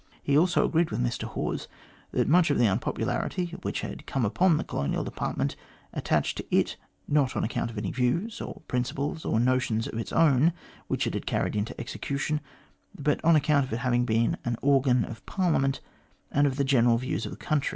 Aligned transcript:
He 0.23 0.35
also 0.35 0.65
agreed 0.65 0.89
with 0.89 0.99
Mr 1.03 1.25
Hawes 1.25 1.67
that 2.09 2.27
much 2.27 2.49
of 2.49 2.57
the 2.57 2.65
unpopularity 2.65 3.55
which 3.61 3.81
had 3.81 4.07
come 4.07 4.25
upon 4.25 4.57
the 4.57 4.63
Colonial 4.63 5.03
Department 5.03 5.55
attached 5.93 6.37
to 6.37 6.45
it, 6.49 6.75
not 7.07 7.35
on 7.35 7.43
account 7.43 7.69
of 7.69 7.77
any 7.77 7.91
views, 7.91 8.41
or 8.41 8.63
principles, 8.67 9.25
or 9.25 9.39
notions 9.39 9.85
of 9.85 9.99
its 9.99 10.11
own 10.11 10.53
which 10.87 11.05
it 11.05 11.13
had 11.13 11.27
carried 11.27 11.55
into 11.55 11.79
execution, 11.79 12.41
but 12.97 13.23
on 13.23 13.35
account 13.35 13.63
of 13.65 13.71
its 13.73 13.83
having 13.83 14.03
been 14.05 14.37
the 14.43 14.57
organ 14.63 15.05
of 15.05 15.23
Parliament 15.27 15.81
and 16.31 16.47
of 16.47 16.55
the 16.55 16.63
general 16.63 16.97
views 16.97 17.27
of 17.27 17.31
the 17.33 17.37
country. 17.37 17.69